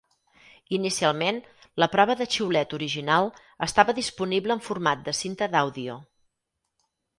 Inicialment, 0.77 1.37
la 1.83 1.87
prova 1.95 2.15
de 2.21 2.27
xiulet 2.37 2.73
original 2.79 3.29
estava 3.67 3.97
disponible 4.01 4.57
en 4.59 4.65
format 4.71 5.07
de 5.11 5.17
cinta 5.21 5.53
d'àudio. 5.55 6.03